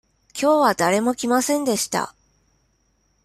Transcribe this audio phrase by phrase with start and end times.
[0.33, 2.15] きょうは誰も来ませんでした。